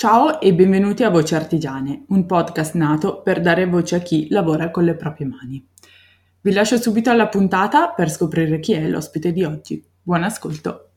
[0.00, 4.70] Ciao e benvenuti a Voci Artigiane, un podcast nato per dare voce a chi lavora
[4.70, 5.68] con le proprie mani.
[6.40, 9.84] Vi lascio subito alla puntata per scoprire chi è l'ospite di oggi.
[10.00, 10.90] Buon ascolto!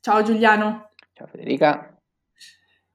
[0.00, 0.90] Ciao Giuliano.
[1.12, 1.96] Ciao Federica.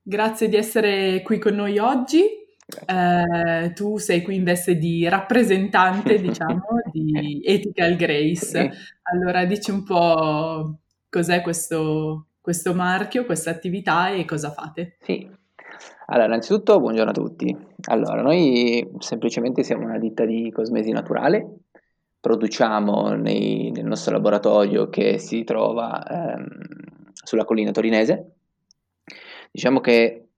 [0.02, 2.41] Grazie di essere qui con noi oggi.
[2.86, 8.72] Eh, tu sei qui in veste di rappresentante, diciamo, di Ethical Grace.
[9.04, 10.78] Allora, dici un po'
[11.10, 14.98] cos'è questo, questo marchio, questa attività e cosa fate?
[15.02, 15.40] Sì.
[16.08, 17.56] Allora, innanzitutto buongiorno a tutti.
[17.86, 21.60] Allora, noi semplicemente siamo una ditta di cosmesi naturale,
[22.20, 26.46] produciamo nei, nel nostro laboratorio che si trova ehm,
[27.14, 28.32] sulla collina torinese.
[29.52, 30.31] Diciamo che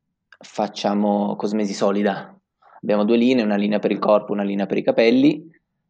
[0.44, 2.38] facciamo cosmesi solida.
[2.82, 5.50] Abbiamo due linee, una linea per il corpo, una linea per i capelli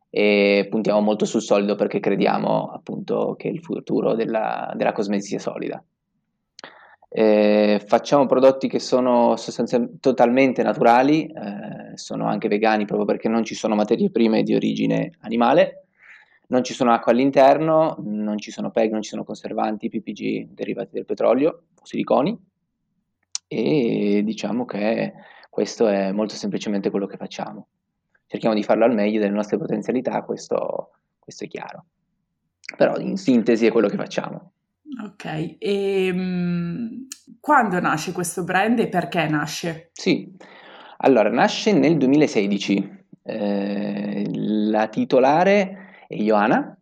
[0.09, 5.39] e puntiamo molto sul solido perché crediamo appunto che il futuro della, della cosmesi sia
[5.39, 5.83] solida.
[7.09, 13.44] Eh, facciamo prodotti che sono sostanzialmente totalmente naturali, eh, sono anche vegani proprio perché non
[13.44, 15.88] ci sono materie prime di origine animale,
[16.47, 20.89] non ci sono acqua all'interno, non ci sono PEG, non ci sono conservanti, PPG derivati
[20.91, 22.52] del petrolio o siliconi
[23.56, 25.14] e diciamo che
[25.50, 27.68] questo è molto semplicemente quello che facciamo.
[28.26, 31.86] Cerchiamo di farlo al meglio delle nostre potenzialità, questo, questo è chiaro.
[32.76, 34.54] Però in sintesi è quello che facciamo.
[35.04, 37.08] Ok, e um,
[37.40, 39.90] quando nasce questo brand e perché nasce?
[39.94, 40.36] Sì,
[40.98, 43.02] allora nasce nel 2016.
[43.22, 46.78] Eh, la titolare è Ioana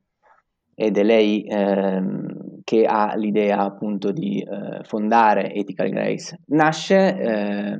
[0.73, 6.39] ed è lei ehm, che ha l'idea appunto di eh, fondare Ethical Grace.
[6.45, 7.79] Nasce, eh,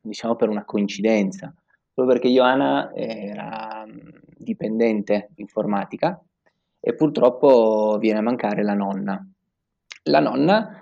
[0.00, 1.54] diciamo, per una coincidenza,
[1.94, 6.20] proprio perché Ioana era mm, dipendente informatica
[6.80, 9.24] e purtroppo viene a mancare la nonna.
[10.10, 10.76] La nonna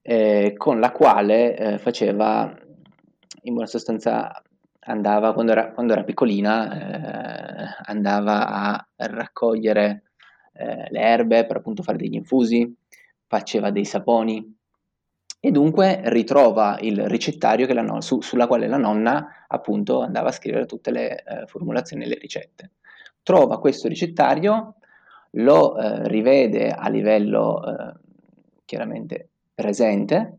[0.00, 2.56] eh, con la quale eh, faceva,
[3.42, 4.30] in buona sostanza,
[4.78, 10.11] andava, quando era, quando era piccolina, eh, andava a raccogliere
[10.52, 12.74] eh, le erbe per appunto fare degli infusi,
[13.26, 14.56] faceva dei saponi
[15.44, 20.66] e dunque ritrova il ricettario non- su- sulla quale la nonna appunto andava a scrivere
[20.66, 22.70] tutte le eh, formulazioni e le ricette.
[23.22, 24.76] Trova questo ricettario,
[25.32, 27.94] lo eh, rivede a livello eh,
[28.64, 30.38] chiaramente presente,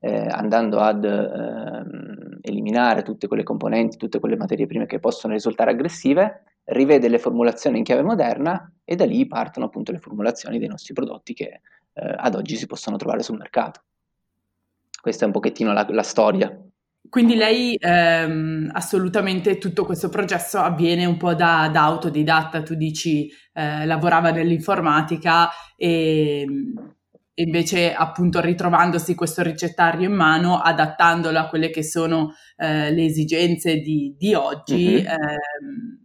[0.00, 5.70] eh, andando ad ehm, eliminare tutte quelle componenti, tutte quelle materie prime che possono risultare
[5.70, 10.68] aggressive, rivede le formulazioni in chiave moderna e da lì partono appunto le formulazioni dei
[10.68, 11.60] nostri prodotti che
[11.92, 13.82] eh, ad oggi si possono trovare sul mercato.
[15.00, 16.56] Questa è un pochettino la, la storia.
[17.08, 23.28] Quindi lei ehm, assolutamente tutto questo processo avviene un po' da, da autodidatta, tu dici
[23.52, 26.46] eh, lavorava nell'informatica e
[27.42, 33.76] invece appunto ritrovandosi questo ricettario in mano, adattandolo a quelle che sono eh, le esigenze
[33.76, 34.94] di, di oggi.
[34.94, 35.06] Mm-hmm.
[35.06, 36.02] Ehm,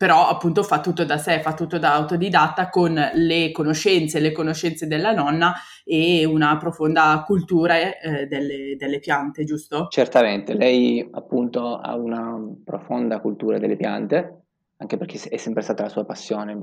[0.00, 4.86] però appunto fa tutto da sé, fa tutto da autodidatta con le conoscenze, le conoscenze
[4.86, 5.52] della nonna
[5.84, 9.88] e una profonda cultura eh, delle, delle, piante, giusto?
[9.90, 12.34] Certamente, lei appunto ha una
[12.64, 14.44] profonda cultura delle piante,
[14.78, 16.58] anche perché è sempre stata la sua passione.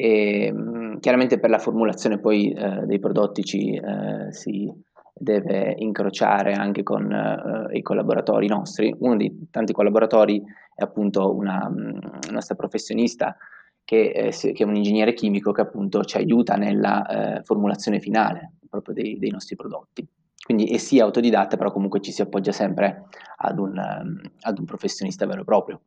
[0.00, 4.72] E mh, chiaramente per la formulazione poi eh, dei prodotti ci eh, si
[5.12, 8.94] deve incrociare anche con eh, i collaboratori nostri.
[9.00, 10.40] Uno dei tanti collaboratori
[10.72, 13.36] è appunto una, una mm, nostra professionista
[13.84, 18.52] che, eh, che, è un ingegnere chimico che appunto ci aiuta nella eh, formulazione finale
[18.70, 20.06] proprio dei, dei, nostri prodotti.
[20.44, 23.06] Quindi è sia autodidatta, però comunque ci si appoggia sempre
[23.38, 25.80] ad un, um, ad un professionista vero e proprio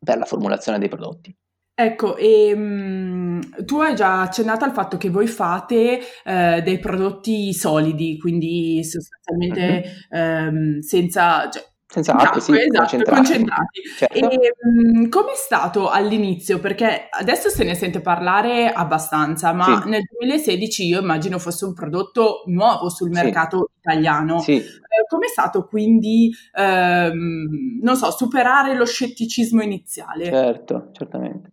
[0.00, 1.32] per la formulazione dei prodotti.
[1.78, 3.25] Ecco, e mh,
[3.64, 10.06] tu hai già accennato al fatto che voi fate eh, dei prodotti solidi, quindi sostanzialmente
[10.12, 10.22] mm-hmm.
[10.22, 13.22] ehm, senza, cioè, senza acqua, sì, esatto, concentrati.
[13.22, 13.80] concentrati.
[13.96, 14.30] Certo.
[14.30, 16.58] E um, com'è stato all'inizio?
[16.58, 19.88] Perché adesso se ne sente parlare abbastanza, ma sì.
[19.88, 23.78] nel 2016 io immagino fosse un prodotto nuovo sul mercato sì.
[23.78, 24.40] italiano.
[24.40, 24.56] Sì.
[24.56, 30.24] Eh, com'è stato quindi, ehm, non so, superare lo scetticismo iniziale?
[30.24, 31.52] Certo, certamente.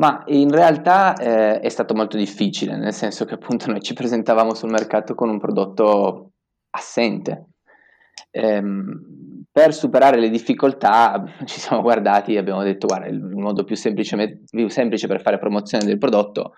[0.00, 4.54] Ma in realtà eh, è stato molto difficile, nel senso che appunto noi ci presentavamo
[4.54, 6.30] sul mercato con un prodotto
[6.70, 7.48] assente.
[8.30, 13.76] Ehm, per superare le difficoltà ci siamo guardati e abbiamo detto guarda il modo più
[13.76, 16.54] semplice, più semplice per fare promozione del prodotto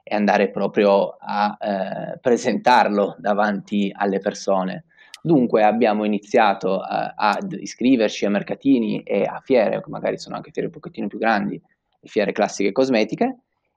[0.00, 4.84] è andare proprio a eh, presentarlo davanti alle persone.
[5.20, 10.68] Dunque abbiamo iniziato a, ad iscriverci a mercatini e a fiere, magari sono anche fiere
[10.68, 11.60] un pochettino più grandi,
[12.06, 13.36] fiere classiche cosmetiche,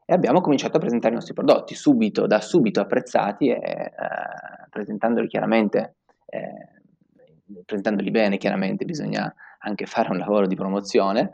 [0.10, 3.92] e abbiamo cominciato a presentare i nostri prodotti, subito, da subito apprezzati e eh,
[4.70, 5.96] presentandoli chiaramente,
[6.28, 11.32] eh, presentandoli bene chiaramente bisogna anche fare un lavoro di promozione,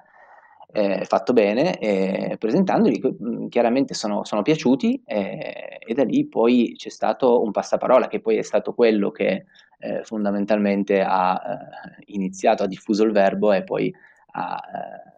[0.71, 7.43] eh, fatto bene, eh, presentandoli chiaramente sono, sono piaciuti e da lì poi c'è stato
[7.43, 9.45] un passaparola che poi è stato quello che
[9.77, 13.93] eh, fondamentalmente ha eh, iniziato, ha diffuso il verbo e poi
[14.31, 15.11] ha eh,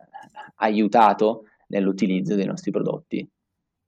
[0.55, 3.27] aiutato nell'utilizzo dei nostri prodotti.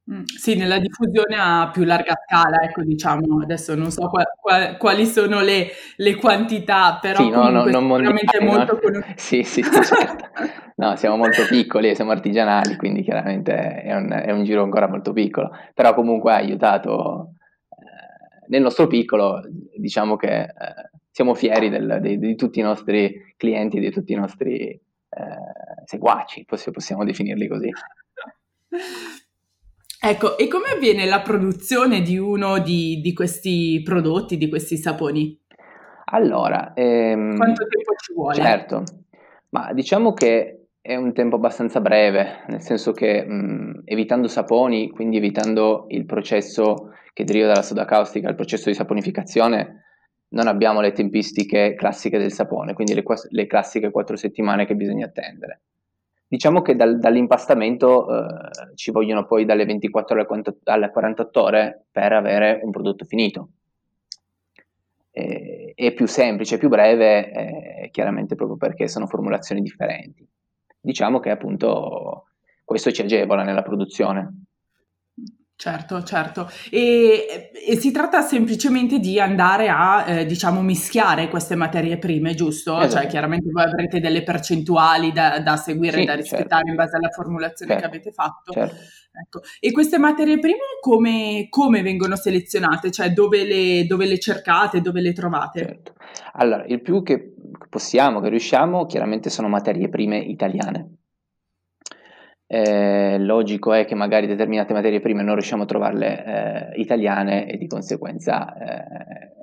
[0.10, 4.76] Mm, sì, nella diffusione a più larga scala, ecco, diciamo, adesso non so qua, qua,
[4.78, 8.80] quali sono le, le, quantità, però sì, no, no, non sicuramente molto no?
[8.80, 9.16] conosciuto.
[9.20, 10.26] Sì, sì, certo.
[10.78, 15.12] No, siamo molto piccoli, siamo artigianali, quindi chiaramente è un, è un giro ancora molto
[15.12, 17.34] piccolo, però comunque ha aiutato
[17.72, 19.42] eh, nel nostro piccolo,
[19.76, 20.52] diciamo che eh,
[21.10, 24.80] siamo fieri del, di, di, tutti i nostri clienti, di tutti i nostri eh,
[25.88, 27.70] seguaci, possiamo definirli così.
[30.00, 35.38] Ecco, e come avviene la produzione di uno di, di questi prodotti, di questi saponi?
[36.12, 38.36] Allora, ehm, quanto tempo ci vuole?
[38.36, 38.84] Certo,
[39.50, 45.18] ma diciamo che è un tempo abbastanza breve, nel senso che mh, evitando saponi, quindi
[45.18, 49.86] evitando il processo che deriva dalla soda caustica, il processo di saponificazione,
[50.30, 55.08] non abbiamo le tempistiche classiche del sapone, quindi le, le classiche quattro settimane che bisogna
[55.08, 55.62] attendere.
[56.30, 60.26] Diciamo che dal, dall'impastamento eh, ci vogliono poi dalle 24
[60.66, 63.50] alle 48 ore per avere un prodotto finito.
[65.12, 70.28] E, è più semplice, più breve, eh, chiaramente proprio perché sono formulazioni differenti.
[70.80, 72.26] Diciamo che appunto
[72.66, 74.47] questo ci agevola nella produzione.
[75.60, 76.48] Certo, certo.
[76.70, 82.74] E, e, si tratta semplicemente di andare a, eh, diciamo, mischiare queste materie prime, giusto?
[82.76, 83.02] Cioè, esatto.
[83.02, 86.70] Cioè, chiaramente voi avrete delle percentuali da, da seguire, sì, da rispettare certo.
[86.70, 87.90] in base alla formulazione certo.
[87.90, 88.54] che avete fatto.
[88.54, 88.76] Certo.
[89.20, 89.42] Ecco.
[89.60, 92.92] E queste materie prime come, come vengono selezionate?
[92.92, 95.60] Cioè, dove le, dove le, cercate, dove le trovate?
[95.60, 95.94] Certo.
[96.34, 97.34] Allora, il più che
[97.68, 100.97] possiamo, che riusciamo, chiaramente sono materie prime italiane
[102.48, 106.26] eh, logico è che magari determinate materie prime non riusciamo a trovarle
[106.74, 109.36] eh, italiane e di conseguenza eh,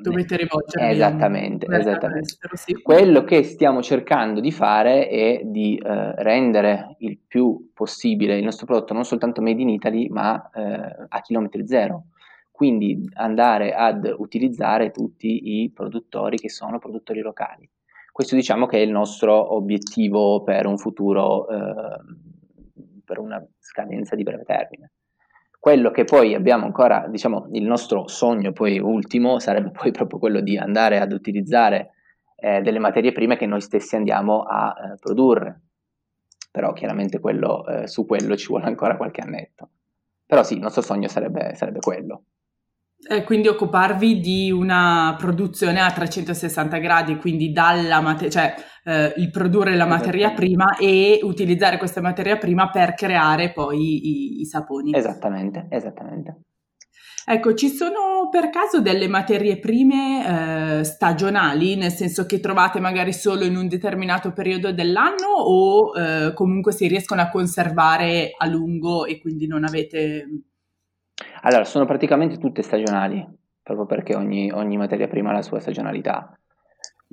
[0.00, 2.36] dovete rivolgervi esattamente, esattamente.
[2.52, 2.74] Sì.
[2.74, 8.66] quello che stiamo cercando di fare è di eh, rendere il più possibile il nostro
[8.66, 12.04] prodotto non soltanto made in Italy ma eh, a chilometri zero
[12.50, 17.68] quindi andare ad utilizzare tutti i produttori che sono produttori locali
[18.18, 22.00] questo diciamo che è il nostro obiettivo per un futuro, eh,
[23.04, 24.90] per una scadenza di breve termine.
[25.56, 30.40] Quello che poi abbiamo ancora, diciamo, il nostro sogno poi ultimo sarebbe poi proprio quello
[30.40, 31.92] di andare ad utilizzare
[32.34, 35.60] eh, delle materie prime che noi stessi andiamo a eh, produrre.
[36.50, 39.68] Però chiaramente quello, eh, su quello ci vuole ancora qualche annetto.
[40.26, 42.24] Però sì, il nostro sogno sarebbe, sarebbe quello.
[43.00, 48.54] Eh, quindi occuparvi di una produzione a 360 gradi, quindi dalla mate- cioè
[48.84, 54.40] eh, il produrre la materia prima e utilizzare questa materia prima per creare poi i,
[54.40, 54.96] i saponi.
[54.96, 56.40] Esattamente, esattamente.
[57.30, 63.12] Ecco, ci sono per caso delle materie prime eh, stagionali, nel senso che trovate magari
[63.12, 69.04] solo in un determinato periodo dell'anno o eh, comunque si riescono a conservare a lungo
[69.04, 70.26] e quindi non avete
[71.42, 73.26] allora, sono praticamente tutte stagionali,
[73.62, 76.36] proprio perché ogni, ogni materia prima ha la sua stagionalità.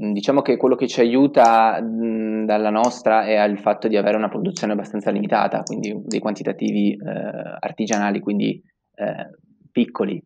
[0.02, 3.98] Mm, diciamo che quello che ci aiuta mh, mm, dalla nostra è il fatto di
[3.98, 8.62] avere una produzione abbastanza limitata, quindi dei quantitativi eh, artigianali, quindi
[8.96, 9.30] eh,
[9.72, 10.22] piccoli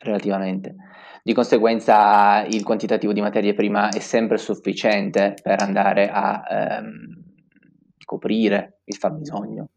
[0.00, 0.74] relativamente.
[1.22, 7.24] Di conseguenza il quantitativo di materia prima è sempre sufficiente per andare a ehm,
[8.04, 9.68] coprire il fabbisogno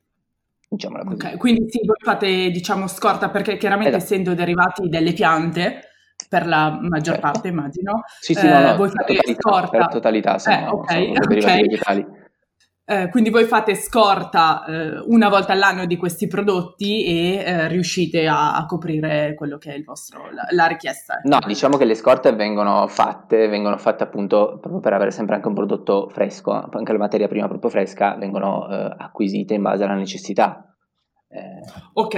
[0.72, 1.16] diciamola così.
[1.16, 4.14] Okay, quindi sì, voi fate diciamo scorta perché chiaramente esatto.
[4.14, 5.90] essendo derivati dalle piante,
[6.30, 7.32] per la maggior certo.
[7.32, 9.78] parte immagino, sì, sì, no, no, eh, voi fate totalità, scorta.
[9.78, 12.06] Per totalità sono, eh, okay, sono derivati vegetali.
[12.92, 18.28] Eh, quindi voi fate scorta eh, una volta all'anno di questi prodotti e eh, riuscite
[18.28, 21.22] a, a, coprire quello che è vostro, la, la, richiesta.
[21.24, 25.48] No, diciamo che le scorte vengono fatte, vengono fatte appunto proprio per avere sempre anche
[25.48, 29.94] un prodotto fresco, anche la materia prima proprio fresca vengono eh, acquisite in base alla
[29.94, 30.71] necessità.
[31.32, 31.62] Eh,
[31.94, 32.16] ok.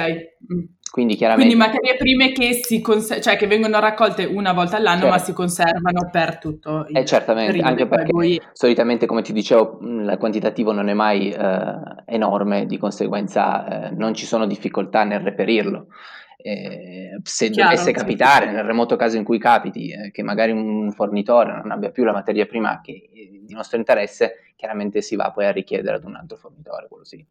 [0.54, 0.64] Mm.
[0.94, 1.56] Quindi chiaramente...
[1.56, 5.16] Quindi materie prime che, si conser- cioè che vengono raccolte una volta all'anno certo.
[5.16, 8.40] ma si conservano per tutto il eh, certamente, anche perché voi...
[8.52, 14.14] solitamente come ti dicevo il quantitativo non è mai eh, enorme, di conseguenza eh, non
[14.14, 15.88] ci sono difficoltà nel reperirlo.
[16.38, 20.92] Eh, se Chiaro, dovesse capitare, nel remoto caso in cui capiti, eh, che magari un
[20.92, 23.10] fornitore non abbia più la materia prima che
[23.44, 27.26] di nostro interesse, chiaramente si va poi a richiedere ad un altro fornitore, quello sì.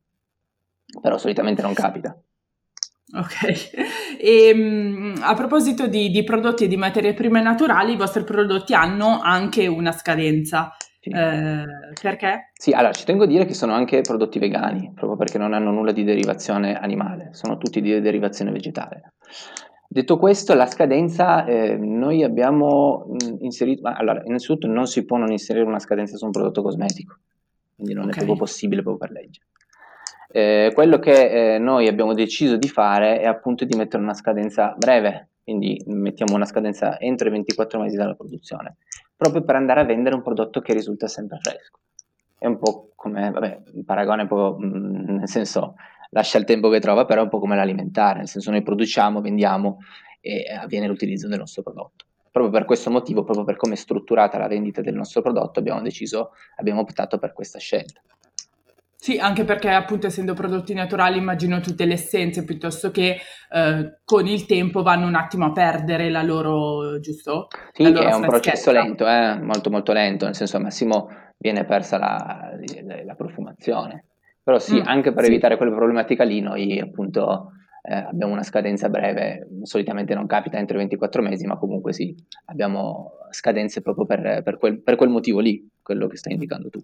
[1.01, 2.17] Però solitamente non capita.
[3.15, 3.75] Ok,
[4.19, 8.75] e, ehm, a proposito di, di, prodotti e di materie prime naturali, i vostri prodotti
[8.75, 10.75] hanno anche una scadenza.
[10.99, 11.11] Sì.
[11.11, 11.65] Eh,
[12.01, 12.53] perché?
[12.55, 15.73] Sì, allora ci tengo a dire che sono anche prodotti vegani, proprio perché non hanno
[15.73, 19.15] nulla di derivazione animale, sono tutti di derivazione vegetale.
[19.89, 25.67] Detto questo, la scadenza eh, noi abbiamo inserito, allora innanzitutto non si può non inserire
[25.67, 27.19] una scadenza su un prodotto cosmetico,
[27.75, 28.15] quindi non okay.
[28.15, 29.41] è proprio possibile proprio per legge.
[30.35, 34.75] Eh, quello che eh, noi abbiamo deciso di fare è appunto di mettere una scadenza
[34.79, 38.77] breve, quindi mettiamo una scadenza entro i 24 mesi dalla produzione,
[39.15, 41.81] proprio per andare a vendere un prodotto che risulta sempre fresco.
[42.39, 45.75] È un po' come, vabbè, il paragone po', mh, nel senso,
[46.11, 49.21] lascia il tempo che trova, però è un po' come l'alimentare, nel senso noi produciamo,
[49.21, 49.81] vendiamo
[50.23, 52.07] e avviene l'utilizzo del nostro prodotto.
[52.31, 55.83] Proprio per questo motivo, proprio per come è strutturata la vendita del nostro prodotto, abbiamo
[55.83, 58.01] deciso, abbiamo optato per questa scelta.
[59.02, 63.16] Sì, anche perché appunto essendo prodotti naturali immagino tutte le essenze piuttosto che
[63.50, 67.49] eh, con il tempo vanno un attimo a perdere la loro, giusto?
[67.73, 69.40] Sì, la è un processo lento, eh?
[69.40, 72.50] molto molto lento, nel senso al massimo viene persa la,
[73.04, 74.04] la profumazione.
[74.40, 75.30] Però sì, mm, anche per sì.
[75.30, 80.76] evitare quella problematica lì noi appunto eh, abbiamo una scadenza breve, solitamente non capita entro
[80.76, 85.40] i 24 mesi, ma comunque sì, abbiamo scadenze proprio per, per, quel, per quel motivo
[85.40, 86.78] lì, quello che stai indicando tu.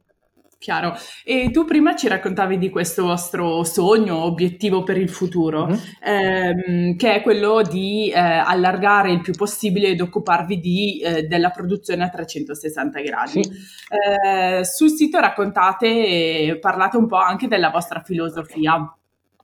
[0.60, 0.96] Chiaro.
[1.22, 5.78] E tu prima ci raccontavi di questo vostro sogno, obiettivo per il futuro, mm-hmm.
[6.02, 11.50] ehm, che è quello di eh, allargare il più possibile ed occuparvi di, eh, della
[11.50, 13.44] produzione a 360 gradi.
[13.44, 13.50] Sì.
[13.88, 18.92] Eh, sul sito raccontate e parlate un po' anche della vostra filosofia.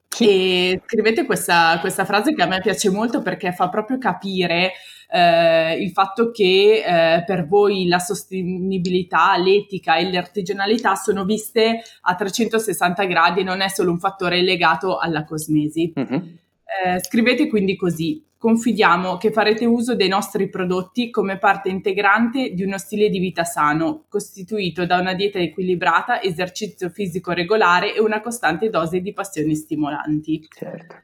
[0.09, 0.28] Sì.
[0.28, 4.73] E scrivete questa, questa frase che a me piace molto perché fa proprio capire
[5.14, 12.14] eh, il fatto che eh, per voi la sostenibilità, l'etica e l'artigianalità sono viste a
[12.16, 15.92] 360 gradi e non è solo un fattore legato alla cosmesi.
[15.97, 16.14] Mm-hmm.
[16.14, 18.25] Eh, scrivete quindi così.
[18.37, 23.44] Confidiamo che farete uso dei nostri prodotti come parte integrante di uno stile di vita
[23.44, 29.54] sano, costituito da una dieta equilibrata, esercizio fisico regolare e una costante dose di passioni
[29.54, 30.47] stimolanti.
[30.52, 31.03] Certo.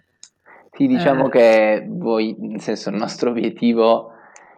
[0.81, 1.31] Sì, diciamo eh.
[1.31, 4.13] che voi, nel senso, il nostro obiettivo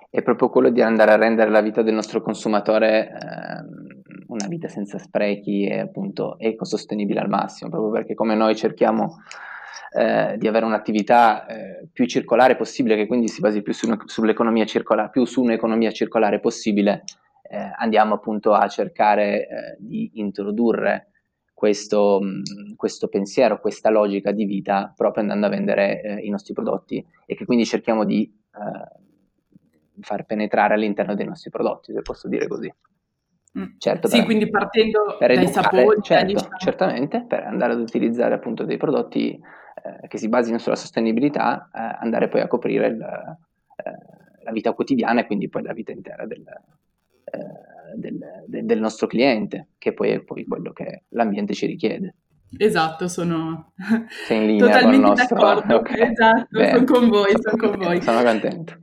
[0.09, 4.69] è proprio quello di andare a rendere la vita del nostro consumatore eh, una vita
[4.69, 9.17] senza sprechi e appunto ecosostenibile al massimo, proprio perché come noi cerchiamo
[9.99, 14.65] eh, di avere un'attività eh, più circolare possibile, che quindi si basi più su, sull'economia
[14.65, 17.03] circolare, più su un'economia circolare possibile,
[17.51, 21.09] eh, andiamo appunto a cercare eh, di introdurre
[21.63, 26.55] questo, mm, questo, pensiero, questa logica di vita proprio andando a vendere eh, i nostri
[26.55, 32.27] prodotti e che quindi cerchiamo di eh, far penetrare all'interno dei nostri prodotti, se posso
[32.27, 32.75] dire così.
[33.57, 33.79] Mm.
[33.79, 36.57] Certo, sì, per, quindi partendo per dai educare, sapori, certo, diciamo.
[36.57, 41.97] certamente, per andare ad utilizzare appunto dei prodotti eh, che si basino sulla sostenibilità, eh,
[42.01, 46.27] andare poi a coprire il, eh, la vita quotidiana e quindi poi la vita intera
[46.27, 52.15] del, eh, del, del, nostro cliente, che poi è poi quello che l'ambiente ci richiede.
[52.57, 53.73] Esatto, sono
[54.29, 55.37] totalmente nostro...
[55.37, 55.77] d'accordo.
[55.77, 56.11] Okay.
[56.11, 58.03] Esatto, sono con voi, sono con voi.
[58.03, 58.79] sono contento.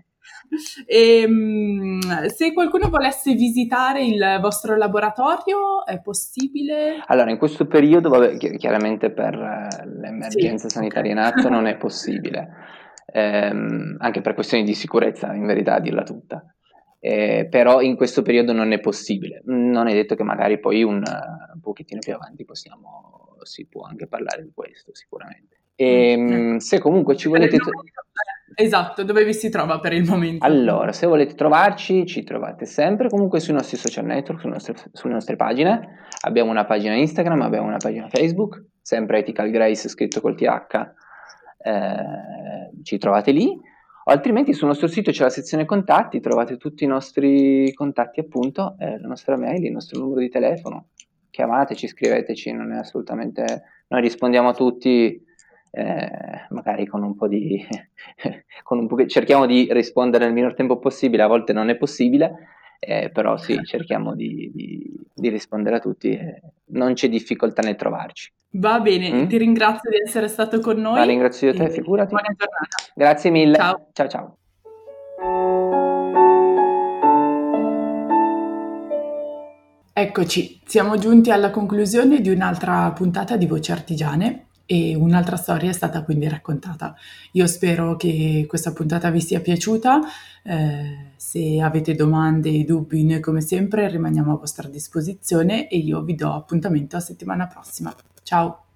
[0.85, 7.03] E, ehm, se qualcuno volesse visitare il vostro laboratorio, è possibile?
[7.05, 11.77] Allora, in questo periodo, vabbè, chiaramente per eh, l'emergenza sì, sanitaria in atto non è
[11.77, 12.49] possibile,
[13.05, 16.43] ehm, anche per questioni di sicurezza, in verità, a dirla tutta
[16.99, 19.41] eh, però in questo periodo non è possibile.
[19.45, 24.07] Non è detto che magari poi un, un pochettino più avanti possiamo, si può anche
[24.07, 25.57] parlare di questo sicuramente.
[25.75, 26.57] E, mm.
[26.57, 27.57] Se comunque ci volete...
[28.55, 30.45] Esatto, dove vi si trova per il momento?
[30.45, 35.13] Allora, se volete trovarci, ci trovate sempre comunque sui nostri social network, sulle nostre, sulle
[35.13, 35.99] nostre pagine.
[36.23, 40.91] Abbiamo una pagina Instagram, abbiamo una pagina Facebook, sempre Ethical Grace scritto col TH,
[41.61, 43.57] eh, ci trovate lì
[44.09, 48.99] altrimenti sul nostro sito c'è la sezione contatti, trovate tutti i nostri contatti appunto, eh,
[48.99, 50.89] la nostra mail, il nostro numero di telefono,
[51.29, 53.63] chiamateci, scriveteci, non è assolutamente...
[53.87, 55.23] Noi rispondiamo a tutti,
[55.71, 56.11] eh,
[56.49, 57.65] magari con un po' di...
[58.63, 62.47] con un po', cerchiamo di rispondere nel minor tempo possibile, a volte non è possibile,
[62.79, 67.75] eh, però sì, cerchiamo di, di, di rispondere a tutti e non c'è difficoltà nel
[67.75, 68.31] trovarci.
[68.51, 69.27] Va bene, mm?
[69.27, 70.95] ti ringrazio di essere stato con noi.
[70.95, 72.09] Ma ringrazio te, figurati.
[72.09, 72.77] Buona giornata.
[72.95, 73.55] Grazie mille.
[73.55, 73.87] Ciao.
[73.93, 74.37] Ciao ciao.
[79.93, 85.73] Eccoci, siamo giunti alla conclusione di un'altra puntata di Voci Artigiane e un'altra storia è
[85.73, 86.95] stata quindi raccontata.
[87.31, 89.99] Io spero che questa puntata vi sia piaciuta,
[90.43, 96.13] eh, se avete domande dubbi noi come sempre rimaniamo a vostra disposizione e io vi
[96.13, 97.91] do appuntamento a settimana prossima.
[98.21, 98.68] Ciao!